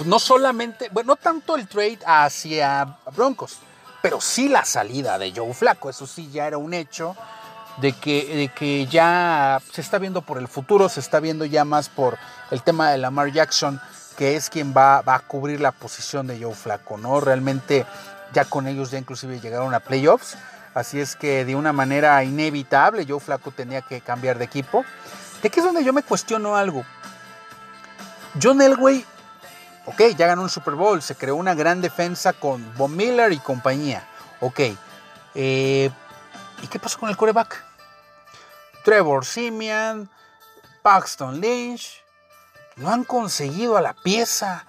[0.03, 3.59] No solamente, bueno, no tanto el trade hacia Broncos,
[4.01, 7.15] pero sí la salida de Joe Flaco, eso sí ya era un hecho
[7.77, 11.89] de que, que ya se está viendo por el futuro, se está viendo ya más
[11.89, 12.17] por
[12.51, 13.79] el tema de Lamar Jackson,
[14.17, 17.21] que es quien va, va a cubrir la posición de Joe Flaco, ¿no?
[17.21, 17.85] Realmente
[18.33, 20.37] ya con ellos ya inclusive llegaron a playoffs,
[20.73, 24.85] así es que de una manera inevitable Joe Flaco tenía que cambiar de equipo.
[25.41, 26.83] De aquí es donde yo me cuestiono algo.
[28.41, 29.05] John Elway
[29.85, 33.39] Ok, ya ganó un Super Bowl, se creó una gran defensa con Von Miller y
[33.39, 34.03] compañía.
[34.39, 34.59] Ok,
[35.33, 35.89] eh,
[36.61, 37.63] ¿y qué pasó con el coreback?
[38.83, 40.09] Trevor Simeon,
[40.81, 42.03] Paxton Lynch,
[42.75, 44.65] no han conseguido a la pieza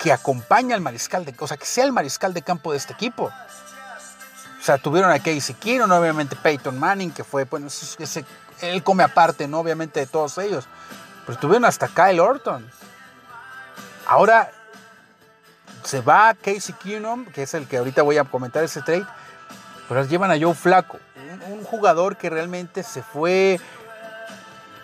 [0.00, 2.92] que acompaña al mariscal de, o sea, que sea el mariscal de campo de este
[2.92, 3.24] equipo.
[3.24, 8.24] O sea, tuvieron a Casey Keenum, obviamente Peyton Manning, que fue, bueno, ese,
[8.60, 9.60] él come aparte, ¿no?
[9.60, 10.66] Obviamente de todos ellos.
[11.24, 12.68] Pero tuvieron hasta Kyle Orton.
[14.06, 14.50] Ahora
[15.84, 19.06] se va Casey Keenum, que es el que ahorita voy a comentar ese trade,
[19.88, 20.98] pero llevan a Joe Flaco,
[21.48, 23.60] un, jugador que realmente se fue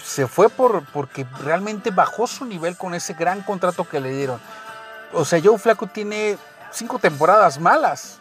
[0.03, 4.41] se fue por, porque realmente bajó su nivel con ese gran contrato que le dieron.
[5.13, 6.37] O sea, Joe Flaco tiene
[6.73, 8.19] cinco temporadas malas.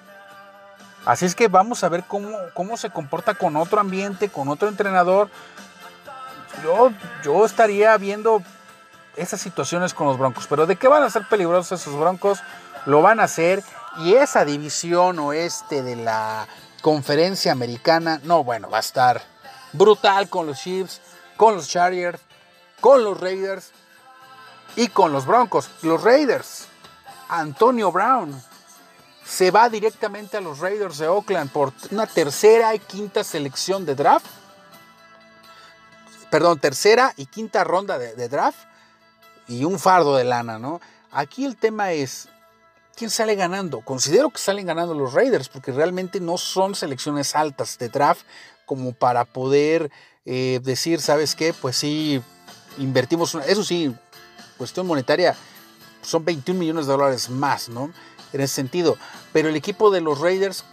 [1.05, 4.67] Así es que vamos a ver cómo, cómo se comporta con otro ambiente, con otro
[4.67, 5.29] entrenador.
[6.63, 6.91] Yo,
[7.23, 8.43] yo estaría viendo
[9.15, 10.45] esas situaciones con los Broncos.
[10.47, 12.39] Pero de qué van a ser peligrosos esos Broncos,
[12.85, 13.63] lo van a hacer.
[13.97, 16.47] Y esa división oeste de la
[16.81, 19.21] conferencia americana, no, bueno, va a estar
[19.73, 21.01] brutal con los Chiefs,
[21.37, 22.19] con los Chargers,
[22.79, 23.71] con los Raiders
[24.75, 25.69] y con los Broncos.
[25.83, 26.65] Los Raiders,
[27.29, 28.41] Antonio Brown
[29.25, 33.95] se va directamente a los Raiders de Oakland por una tercera y quinta selección de
[33.95, 34.25] draft.
[36.29, 38.59] Perdón, tercera y quinta ronda de draft
[39.47, 40.79] y un fardo de lana, ¿no?
[41.11, 42.29] Aquí el tema es,
[42.95, 43.81] ¿quién sale ganando?
[43.81, 48.25] Considero que salen ganando los Raiders porque realmente no son selecciones altas de draft
[48.65, 49.91] como para poder
[50.25, 51.53] eh, decir, ¿sabes qué?
[51.53, 52.21] Pues sí,
[52.77, 53.93] invertimos, eso sí,
[54.57, 55.35] cuestión monetaria,
[56.01, 57.91] son 21 millones de dólares más, ¿no?
[58.33, 58.97] En ese sentido.
[59.33, 60.63] Pero el equipo de los Raiders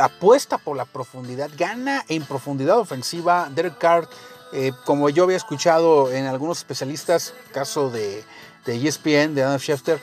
[0.00, 3.48] apuesta por la profundidad, gana en profundidad ofensiva.
[3.54, 4.08] Derek Carr,
[4.52, 8.24] eh, como yo había escuchado en algunos especialistas, caso de,
[8.64, 10.00] de ESPN, de Adam Schefter,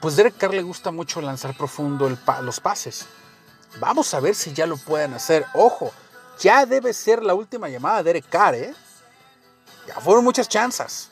[0.00, 2.10] pues Derek Carr le gusta mucho lanzar profundo
[2.42, 3.06] los pases.
[3.78, 5.46] Vamos a ver si ya lo pueden hacer.
[5.54, 5.92] Ojo,
[6.38, 8.74] ya debe ser la última llamada de Derek Carr, ¿eh?
[9.86, 11.10] Ya fueron muchas chances.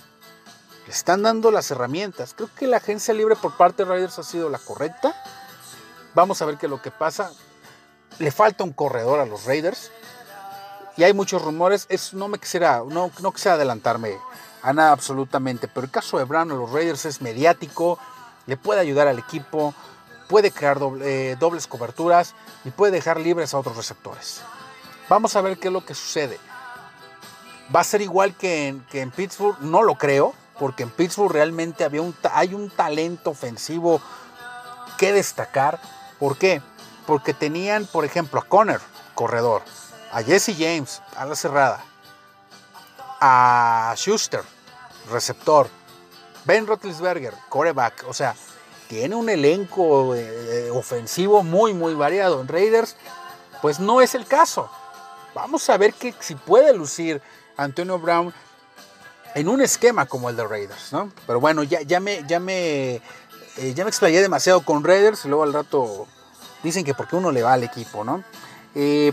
[0.86, 2.32] Le están dando las herramientas.
[2.34, 5.14] Creo que la agencia libre por parte de Raiders ha sido la correcta.
[6.14, 7.30] Vamos a ver qué es lo que pasa.
[8.18, 9.92] Le falta un corredor a los Raiders.
[10.96, 11.86] Y hay muchos rumores.
[11.90, 14.16] Es, no me quisiera, no, no quisiera adelantarme
[14.62, 15.68] a nada absolutamente.
[15.68, 17.98] Pero el caso de Brown a los Raiders es mediático.
[18.48, 19.74] Le puede ayudar al equipo.
[20.28, 22.34] Puede crear eh, dobles coberturas.
[22.64, 24.42] Y puede dejar libres a otros receptores.
[25.08, 26.40] Vamos a ver qué es lo que sucede.
[27.74, 29.60] ¿Va a ser igual que en, que en Pittsburgh?
[29.60, 34.00] No lo creo, porque en Pittsburgh realmente había un, hay un talento ofensivo
[34.96, 35.78] que destacar.
[36.18, 36.62] ¿Por qué?
[37.06, 38.80] Porque tenían, por ejemplo, a Conner,
[39.14, 39.62] corredor,
[40.12, 41.84] a Jesse James, a la cerrada,
[43.20, 44.42] a Schuster,
[45.10, 45.68] receptor,
[46.48, 48.06] Ben Roethlisberger, coreback.
[48.08, 48.34] O sea,
[48.88, 52.40] tiene un elenco eh, ofensivo muy, muy variado.
[52.40, 52.96] En Raiders,
[53.60, 54.70] pues no es el caso.
[55.34, 57.20] Vamos a ver que si puede lucir
[57.58, 58.32] Antonio Brown
[59.34, 61.12] en un esquema como el de Raiders, ¿no?
[61.26, 65.42] Pero bueno, ya, ya me, ya me, eh, ya me explayé demasiado con Raiders luego
[65.42, 66.08] al rato
[66.62, 68.24] dicen que porque uno le va al equipo, ¿no?
[68.74, 69.12] Eh,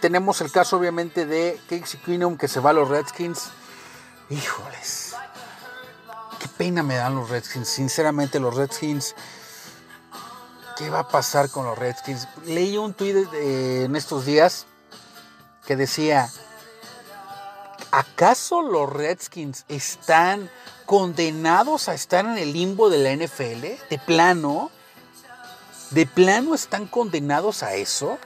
[0.00, 3.50] tenemos el caso obviamente de Casey Keenum que se va a los Redskins.
[4.30, 5.11] Híjoles,
[6.42, 7.68] qué pena me dan los Redskins.
[7.68, 9.14] Sinceramente los Redskins,
[10.76, 12.26] ¿qué va a pasar con los Redskins?
[12.44, 13.28] Leí un tweet
[13.84, 14.66] en estos días
[15.66, 16.28] que decía,
[17.92, 20.50] ¿acaso los Redskins están
[20.84, 23.88] condenados a estar en el limbo de la NFL?
[23.88, 24.72] ¿De plano?
[25.90, 28.18] ¿De plano están condenados a eso?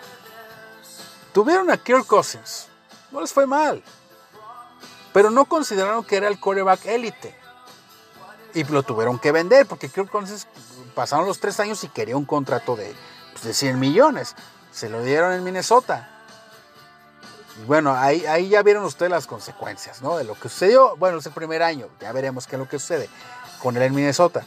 [1.34, 2.68] Tuvieron a Kirk Cousins,
[3.12, 3.84] no les fue mal,
[5.12, 7.45] pero no consideraron que era el quarterback élite.
[8.56, 10.48] Y lo tuvieron que vender porque Kirk Cousins
[10.94, 12.94] pasaron los tres años y quería un contrato de,
[13.32, 14.34] pues, de 100 millones.
[14.72, 16.16] Se lo dieron en Minnesota
[17.64, 20.18] bueno, ahí, ahí ya vieron ustedes las consecuencias, ¿no?
[20.18, 20.96] De lo que sucedió.
[20.96, 23.08] Bueno, es el primer año, ya veremos qué es lo que sucede
[23.62, 24.44] con él en Minnesota.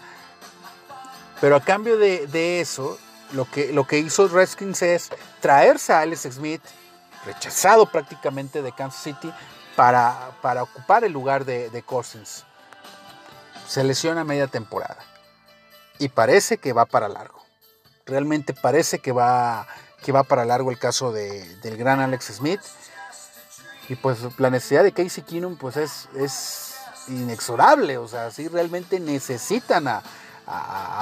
[1.41, 3.00] Pero a cambio de, eso,
[3.32, 6.62] lo que, lo que hizo Redskins es traerse a Alex Smith,
[7.26, 9.34] rechazado prácticamente de Kansas City,
[9.76, 12.45] para, para ocupar el lugar de, de Cousins.
[13.69, 14.97] Se lesiona media temporada.
[15.99, 17.39] Y parece que va para largo.
[18.08, 19.67] Realmente parece que va,
[20.01, 22.62] que va para largo el caso del gran Alex Smith.
[23.88, 26.77] Y pues la necesidad de Casey Keenum pues es, es
[27.10, 30.01] inexorable, o sea, si realmente necesitan a,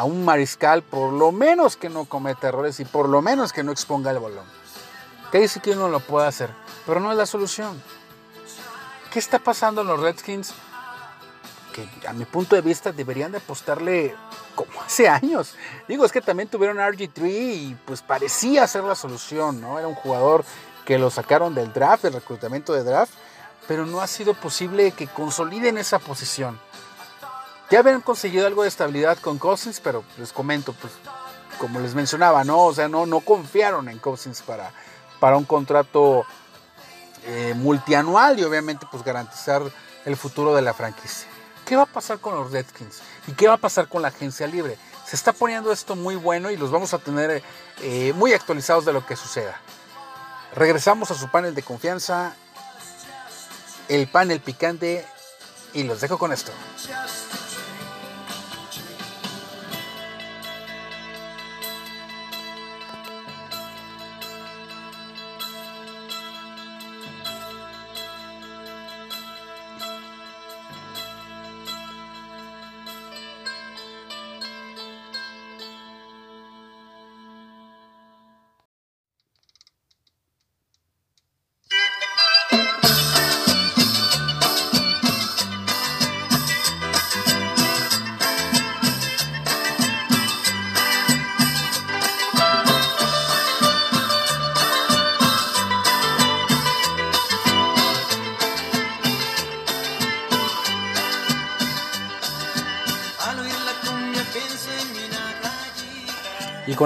[0.04, 3.72] un mariscal por lo menos que no cometa errores y por lo menos que no
[3.72, 4.46] exponga el balón.
[5.32, 6.50] Casey Keenum lo puede hacer,
[6.86, 7.82] pero no es la solución.
[9.10, 10.54] ¿Qué está pasando en los Redskins?
[11.78, 14.16] Que a mi punto de vista deberían de apostarle
[14.56, 15.54] como hace años.
[15.88, 19.78] Digo, es que también tuvieron RG3 y pues parecía ser la solución, ¿no?
[19.78, 20.44] Era un jugador
[20.86, 23.14] que lo sacaron del draft, del reclutamiento de draft,
[23.68, 26.60] pero no ha sido posible que consoliden esa posición.
[27.70, 30.94] Ya habían conseguido algo de estabilidad con Cousins, pero les comento, pues
[31.60, 34.72] como les mencionaba, no, o sea, no, no confiaron en Cousins para,
[35.20, 36.26] para un contrato
[37.26, 39.62] eh, multianual y obviamente pues garantizar
[40.06, 41.28] el futuro de la franquicia.
[41.68, 43.02] ¿Qué va a pasar con los Redskins?
[43.28, 44.78] ¿Y qué va a pasar con la agencia libre?
[45.06, 47.44] Se está poniendo esto muy bueno y los vamos a tener
[47.82, 49.60] eh, muy actualizados de lo que suceda.
[50.56, 52.34] Regresamos a su panel de confianza,
[53.90, 55.06] el panel picante,
[55.74, 56.54] y los dejo con esto.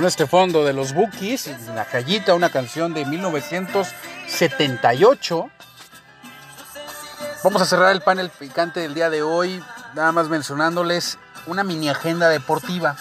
[0.01, 5.51] Con este fondo de los Bookies, La Callita, una canción de 1978.
[7.43, 11.87] Vamos a cerrar el panel picante del día de hoy, nada más mencionándoles una mini
[11.87, 12.95] agenda deportiva.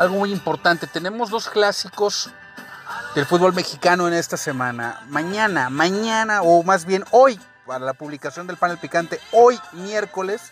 [0.00, 2.32] Algo muy importante, tenemos dos clásicos
[3.14, 5.02] del fútbol mexicano en esta semana.
[5.06, 10.50] Mañana, mañana o más bien hoy, para la publicación del panel picante, hoy miércoles,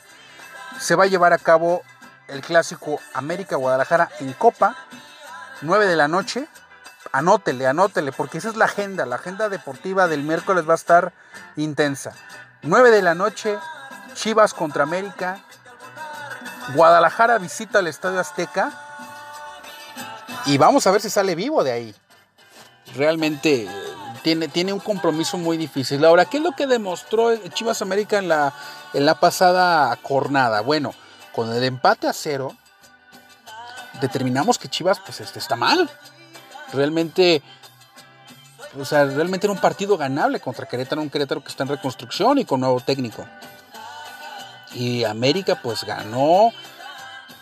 [0.78, 1.82] se va a llevar a cabo
[2.28, 4.76] el clásico América Guadalajara en Copa,
[5.62, 6.48] 9 de la noche.
[7.12, 9.06] Anótele, anótele, porque esa es la agenda.
[9.06, 11.12] La agenda deportiva del miércoles va a estar
[11.56, 12.12] intensa.
[12.62, 13.58] 9 de la noche,
[14.14, 15.40] Chivas contra América.
[16.74, 18.72] Guadalajara visita el Estadio Azteca.
[20.46, 21.94] Y vamos a ver si sale vivo de ahí.
[22.94, 23.70] Realmente eh,
[24.22, 26.04] tiene, tiene un compromiso muy difícil.
[26.04, 28.52] Ahora, ¿qué es lo que demostró Chivas América en la,
[28.92, 30.60] en la pasada jornada?
[30.60, 30.94] Bueno,
[31.32, 32.56] con el empate a cero,
[34.00, 35.90] determinamos que Chivas pues este, está mal.
[36.72, 37.42] Realmente,
[38.78, 42.38] o sea, realmente era un partido ganable contra Querétaro, un Querétaro que está en reconstrucción
[42.38, 43.26] y con nuevo técnico.
[44.74, 46.50] Y América pues ganó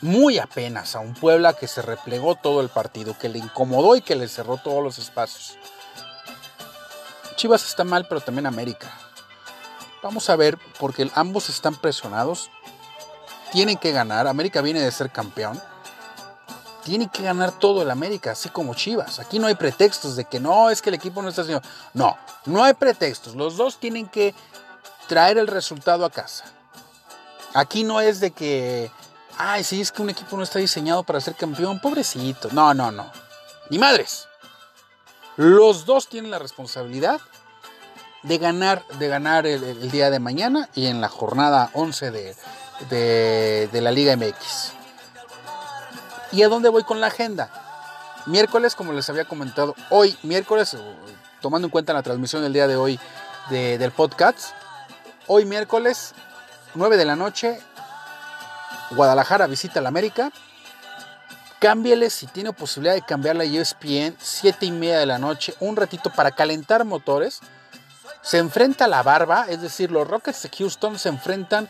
[0.00, 4.02] muy apenas a un Puebla que se replegó todo el partido, que le incomodó y
[4.02, 5.59] que le cerró todos los espacios.
[7.36, 8.90] Chivas está mal, pero también América.
[10.02, 12.50] Vamos a ver, porque ambos están presionados
[13.52, 14.26] tienen que ganar.
[14.26, 15.61] América viene de ser campeón.
[16.87, 19.18] Tiene que ganar todo el América, así como Chivas.
[19.18, 21.66] Aquí no hay pretextos de que no, es que el equipo no está haciendo.
[21.95, 23.34] No, no hay pretextos.
[23.34, 24.37] Los dos tienen que
[25.09, 26.45] traer el resultado a casa.
[27.55, 28.89] Aquí no es de que,
[29.37, 31.80] ay, sí, es que un equipo no está diseñado para ser campeón.
[31.80, 32.51] Pobrecito.
[32.53, 33.11] No, no, no.
[33.68, 34.28] Ni madres.
[35.34, 37.20] Los dos tienen la responsabilidad
[38.22, 42.37] de ganar, de ganar el, día de mañana y en la jornada 11 de,
[43.72, 44.76] de, la Liga MX.
[46.37, 47.49] ¿Y a dónde voy con la agenda?
[48.26, 50.76] Miércoles, como les había comentado, hoy, miércoles,
[51.41, 53.01] tomando en cuenta la transmisión del día de hoy
[53.49, 54.51] del podcast,
[55.28, 56.12] hoy miércoles,
[56.74, 57.59] 9 de la noche,
[58.91, 60.30] Guadalajara visita la América.
[61.59, 65.74] Cámbiale si tiene posibilidad de cambiar la ESPN, 7 y media de la noche, un
[65.74, 67.41] ratito para calentar motores.
[68.20, 71.66] Se enfrenta a la barba, es decir, los Rockets de Houston se enfrentan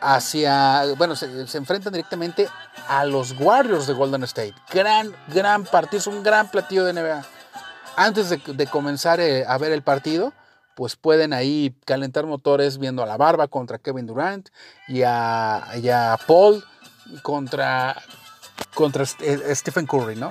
[0.00, 1.26] hacia, bueno, se,
[1.56, 2.48] enfrentan directamente
[2.88, 4.54] a los Warriors de Golden State.
[4.72, 7.22] Gran, gran partido, es un gran platillo de NBA.
[7.96, 10.32] Antes de, comenzar eh, a ver el partido,
[10.74, 14.48] pues pueden ahí calentar motores viendo a la barba contra Kevin Durant
[14.88, 16.64] y a, Paul
[17.22, 18.00] contra,
[18.74, 20.30] contra eh, Stephen Curry, ¿no?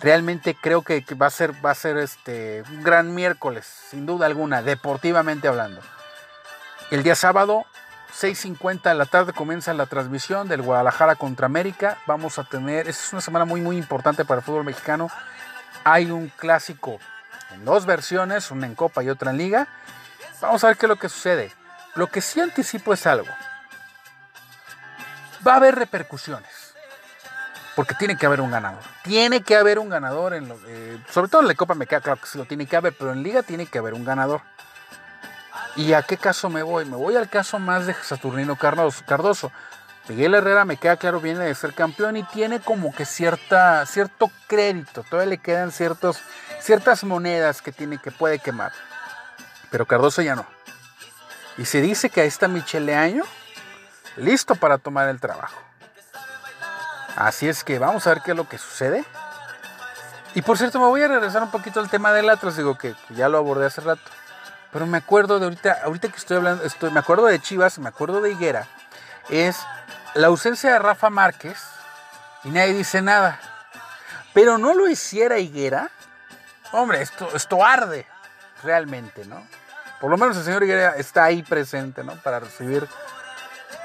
[0.00, 4.26] Realmente creo que, va a ser, va a ser este, un gran miércoles, sin duda
[4.26, 5.80] alguna, deportivamente hablando.
[6.90, 7.64] El día sábado
[8.20, 11.98] 6.50 de la tarde comienza la transmisión del Guadalajara contra América.
[12.06, 15.10] Vamos a tener, esta es una semana muy muy importante para el fútbol mexicano.
[15.82, 17.00] Hay un clásico
[17.52, 19.66] en dos versiones, una en Copa y otra en Liga.
[20.40, 21.52] Vamos a ver qué es lo que sucede.
[21.96, 23.28] Lo que sí anticipo es algo.
[25.46, 26.74] Va a haber repercusiones.
[27.74, 28.82] Porque tiene que haber un ganador.
[29.02, 30.34] Tiene que haber un ganador.
[30.34, 32.76] En eh, sobre todo en la Copa me queda claro que sí lo tiene que
[32.76, 34.42] haber, pero en Liga tiene que haber un ganador.
[35.76, 36.84] ¿Y a qué caso me voy?
[36.84, 39.50] Me voy al caso más de Saturnino Cardoso.
[40.08, 44.30] Miguel Herrera me queda claro viene de ser campeón y tiene como que cierta, cierto
[44.46, 45.02] crédito.
[45.02, 46.20] Todavía le quedan ciertos,
[46.60, 48.72] ciertas monedas que tiene que puede quemar.
[49.70, 50.46] Pero Cardoso ya no.
[51.56, 53.24] Y se dice que ahí está Michele Año
[54.16, 55.60] listo para tomar el trabajo.
[57.16, 59.04] Así es que vamos a ver qué es lo que sucede.
[60.34, 62.94] Y por cierto, me voy a regresar un poquito al tema del Atlas, digo que
[63.10, 64.02] ya lo abordé hace rato.
[64.74, 67.88] Pero me acuerdo de ahorita, ahorita que estoy hablando, estoy, me acuerdo de Chivas, me
[67.88, 68.66] acuerdo de Higuera,
[69.28, 69.56] es
[70.14, 71.62] la ausencia de Rafa Márquez
[72.42, 73.38] y nadie dice nada.
[74.32, 75.92] Pero no lo hiciera Higuera,
[76.72, 78.04] hombre, esto, esto arde
[78.64, 79.46] realmente, ¿no?
[80.00, 82.16] Por lo menos el señor Higuera está ahí presente, ¿no?
[82.16, 82.88] Para recibir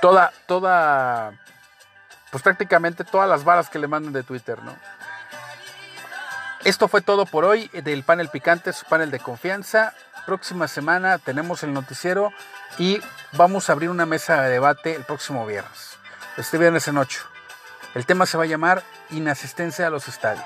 [0.02, 1.34] toda, toda,
[2.32, 4.76] pues prácticamente todas las balas que le manden de Twitter, ¿no?
[6.64, 9.94] Esto fue todo por hoy del panel picante, su panel de confianza
[10.30, 12.32] próxima semana tenemos el noticiero
[12.78, 13.02] y
[13.32, 15.98] vamos a abrir una mesa de debate el próximo viernes.
[16.38, 17.20] Este viernes en 8.
[17.96, 20.46] El tema se va a llamar inasistencia a los estadios.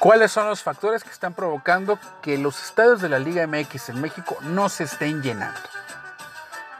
[0.00, 4.00] ¿Cuáles son los factores que están provocando que los estadios de la Liga MX en
[4.00, 5.60] México no se estén llenando?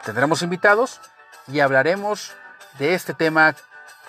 [0.05, 1.01] Tendremos invitados
[1.47, 2.33] y hablaremos
[2.81, 3.55] de este tema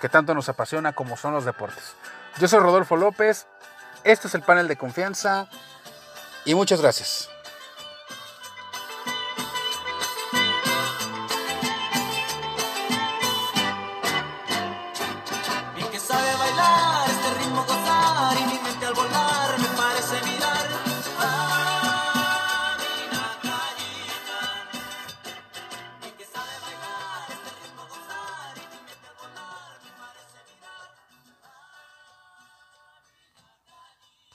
[0.01, 1.93] que tanto nos apasiona como son los deportes.
[2.39, 3.45] Yo soy Rodolfo López,
[4.03, 5.47] este es el panel de confianza
[6.45, 7.29] y muchas gracias.